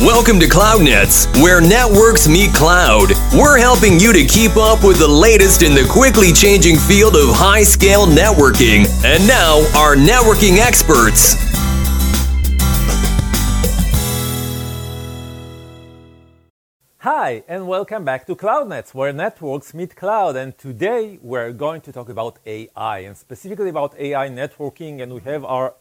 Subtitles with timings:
[0.00, 3.08] Welcome to CloudNets, where networks meet cloud.
[3.34, 7.34] We're helping you to keep up with the latest in the quickly changing field of
[7.34, 8.86] high scale networking.
[9.04, 11.34] And now, our networking experts.
[16.98, 20.36] Hi, and welcome back to CloudNets, where networks meet cloud.
[20.36, 25.02] And today we're going to talk about AI, and specifically about AI networking.
[25.02, 25.74] And we have our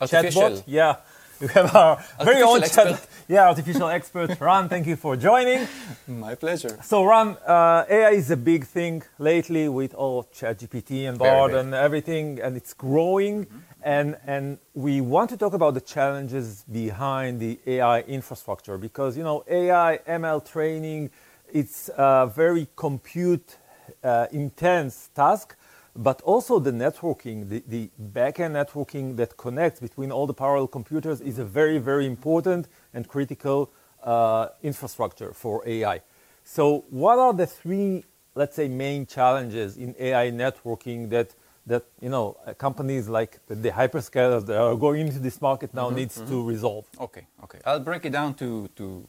[0.00, 0.42] Artificial.
[0.42, 0.62] chatbot.
[0.66, 0.96] Yeah,
[1.42, 3.08] we have our very Artificial own chat.
[3.28, 4.40] Yeah, artificial expert.
[4.40, 5.66] Ron, thank you for joining.
[6.06, 6.78] My pleasure.
[6.84, 11.52] So, Ron, uh, AI is a big thing lately with all of ChatGPT and Bard
[11.54, 13.46] and everything, and it's growing.
[13.82, 19.24] And and we want to talk about the challenges behind the AI infrastructure because you
[19.24, 21.10] know AI ML training,
[21.52, 23.56] it's a very compute
[24.04, 25.56] uh, intense task,
[25.94, 31.20] but also the networking, the, the backend networking that connects between all the parallel computers
[31.20, 33.70] is a very very important and critical
[34.02, 36.00] uh, infrastructure for AI.
[36.44, 41.34] So, what are the three, let's say, main challenges in AI networking that
[41.66, 45.90] that you know companies like the, the hyperscalers that are going into this market now
[45.90, 46.86] needs to resolve?
[46.98, 47.60] Okay, okay.
[47.64, 49.06] I'll break it down to, to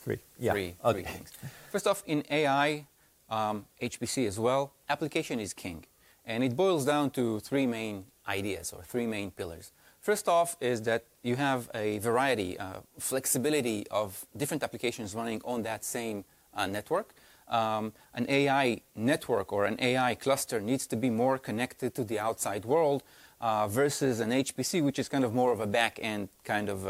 [0.00, 1.02] Three, yeah, three, okay.
[1.02, 1.32] three things.
[1.70, 2.86] First off, in AI,
[3.28, 5.84] um, HPC as well, application is king.
[6.30, 9.72] And it boils down to three main ideas or three main pillars.
[10.00, 15.64] First off is that you have a variety, uh, flexibility of different applications running on
[15.64, 17.14] that same uh, network.
[17.48, 22.20] Um, an AI network or an AI cluster needs to be more connected to the
[22.20, 23.02] outside world
[23.40, 26.86] uh, versus an HPC, which is kind of more of a back end kind of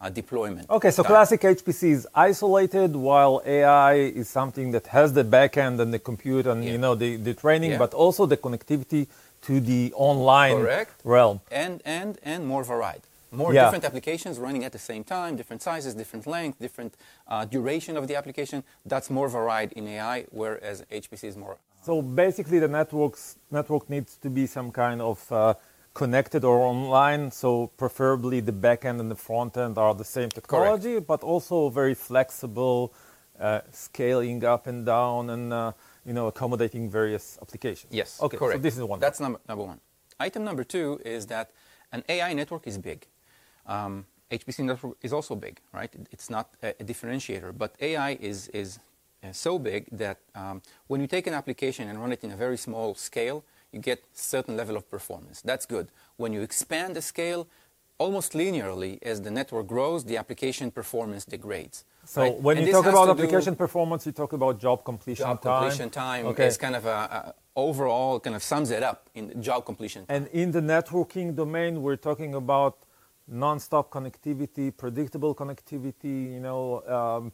[0.00, 0.70] uh, uh, uh, deployment.
[0.70, 5.92] Okay, so classic HPC is isolated, while AI is something that has the backend and
[5.92, 6.72] the compute and Yeah.
[6.72, 7.78] you know the, the training, Yeah.
[7.78, 9.06] but also the connectivity
[9.42, 11.00] to the online Correct.
[11.04, 11.40] realm.
[11.50, 13.64] and and and more varied more Yeah.
[13.64, 16.94] different applications running at the same time different sizes different length different
[17.28, 21.56] uh, duration of the application that's more varied in ai whereas hpc is more
[21.88, 25.38] So basically, the networks network needs to be some kind of uh,
[25.98, 27.30] connected or online.
[27.30, 31.94] So preferably the backend and the front end are the same technology, but also very
[31.94, 32.92] flexible,
[33.40, 35.72] uh, scaling up and down, and uh,
[36.08, 37.92] you know accommodating various applications.
[38.00, 38.36] yes Okay.
[38.40, 38.98] correct So this is one.
[39.00, 39.80] that's number, number one
[40.26, 41.46] item number two is that
[41.92, 43.00] an ai network is big
[43.74, 43.92] um,
[44.38, 48.68] hpc network is also big right it's not a, a differentiator but ai is is
[49.22, 50.56] uh, so big that um,
[50.90, 53.38] when you take an application and run it in a very small scale
[53.72, 57.46] you get certain level of performance that's good when you expand the scale
[57.98, 62.40] almost linearly as the network grows the application performance degrades So right?
[62.46, 65.52] when And you talk about application performance, you talk about job completion job time.
[65.54, 66.46] completion time Okay.
[66.48, 67.34] is kind of a, a
[67.66, 70.16] overall kind of sums it up in job completion time.
[70.16, 72.74] And in the networking domain, we're talking about
[73.26, 76.16] non-stop connectivity, predictable connectivity.
[76.34, 76.62] You know,
[76.98, 77.32] um,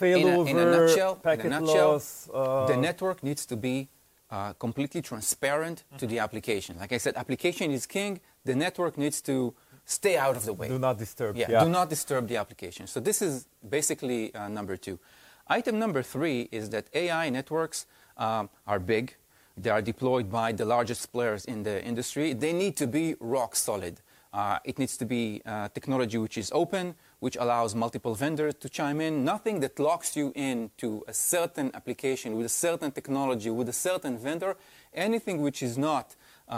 [0.00, 2.30] in failover, a, in a nutshell, packet in a nutshell loss.
[2.32, 3.88] Uh, the network needs to be
[4.34, 6.76] uh, completely transparent to the application.
[6.82, 8.20] Like I said, application is king.
[8.44, 10.68] The network needs to stay out of the way.
[10.68, 11.36] do not disturb.
[11.36, 12.86] Yeah, do not disturb the application.
[12.86, 13.46] So this is
[13.78, 14.98] basically uh, number two.
[15.46, 17.86] Item number three is that AI networks
[18.16, 19.14] um, are big.
[19.56, 22.32] They are deployed by the largest players in the industry.
[22.32, 24.00] They need to be rock solid.
[24.34, 28.68] Uh, it needs to be uh, technology which is open, which allows multiple vendors to
[28.68, 29.24] chime in.
[29.24, 33.72] Nothing that locks you in to a certain application with a certain technology, with a
[33.72, 34.56] certain vendor.
[34.92, 36.16] Anything which is not
[36.50, 36.54] uh,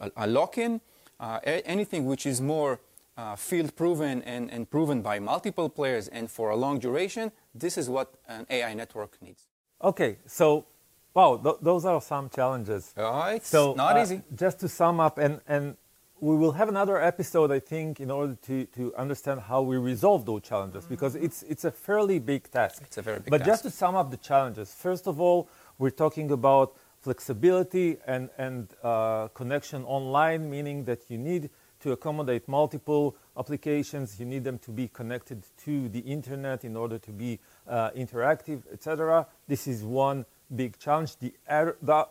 [0.00, 0.80] a, a lock-in,
[1.20, 2.80] uh, anything which is more
[3.16, 7.78] uh, field proven and, and proven by multiple players and for a long duration, this
[7.78, 9.46] is what an AI network needs.
[9.84, 10.66] Okay, so
[11.14, 12.92] wow, th- those are some challenges.
[12.96, 14.22] Uh, it's so not uh, easy.
[14.34, 15.76] Just to sum up, and and
[16.20, 20.26] we will have another episode, I think, in order to, to understand how we resolve
[20.26, 22.82] those challenges because it's it's a fairly big task.
[22.84, 23.38] It's a very big task.
[23.38, 25.48] But just to sum up the challenges, first of all,
[25.78, 31.50] we're talking about flexibility and and uh, connection online, meaning that you need
[31.80, 34.20] to accommodate multiple applications.
[34.20, 38.62] You need them to be connected to the internet in order to be uh, interactive,
[38.70, 39.26] etc.
[39.48, 41.16] This is one big challenge.
[41.16, 41.32] The,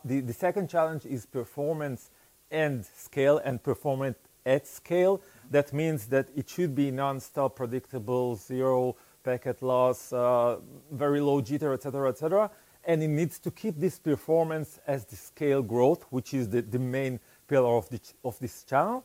[0.06, 2.10] the, the second challenge is performance
[2.51, 5.22] and scale and perform it at scale.
[5.51, 10.57] That means that it should be non-stop, predictable, zero packet loss, uh,
[10.92, 12.51] very low jitter, etc., etc.
[12.86, 16.80] And it needs to keep this performance as the scale growth, which is the, the
[16.80, 19.04] main pillar of, the, of this channel,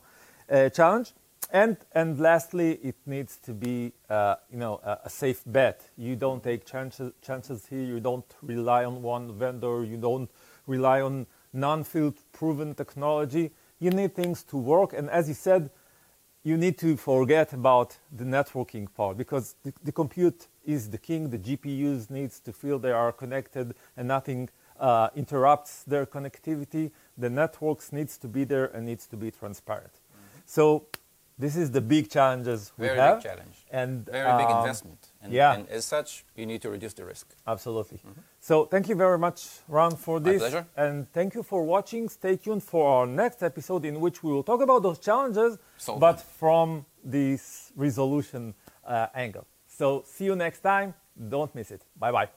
[0.49, 1.13] uh, challenge.
[1.51, 5.89] And, and lastly, it needs to be uh, you know, a, a safe bet.
[5.97, 7.83] You don't take chances, chances here.
[7.83, 9.83] You don't rely on one vendor.
[9.83, 10.29] You don't
[10.65, 13.51] rely on non-field proven technology.
[13.79, 14.93] You need things to work.
[14.93, 15.69] And as you said,
[16.43, 21.31] you need to forget about the networking part because the, the compute is the king.
[21.31, 24.49] The GPUs needs to feel they are connected and nothing
[24.79, 26.91] uh, interrupts their connectivity.
[27.17, 29.93] The networks needs to be there and needs to be transparent.
[29.93, 30.39] Mm-hmm.
[30.45, 30.85] So
[31.37, 33.17] this is the big challenges we Very have.
[33.17, 33.65] big challenge.
[33.71, 35.07] And Very big um, investment.
[35.25, 35.55] And, yeah.
[35.55, 37.35] and as such, you need to reduce the risk.
[37.47, 37.99] Absolutely.
[38.39, 40.41] So thank you very much, Ron, for this.
[40.41, 40.67] My pleasure.
[40.77, 42.07] And thank you for watching.
[42.09, 45.99] Stay tuned for our next episode in which we will talk about those challenges, Solve
[45.99, 46.25] but them.
[46.39, 48.53] from this resolution
[48.85, 49.45] uh, angle.
[49.67, 50.93] So see you next time.
[51.29, 51.81] Don't miss it.
[51.97, 52.29] Bye bye.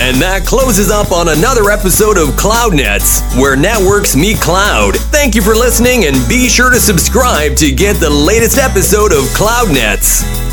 [0.00, 4.96] And that closes up on another episode of CloudNets, where networks meet cloud.
[4.96, 9.22] Thank you for listening and be sure to subscribe to get the latest episode of
[9.38, 10.50] CloudNets.